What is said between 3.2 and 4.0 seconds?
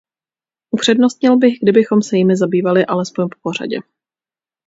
popořadě.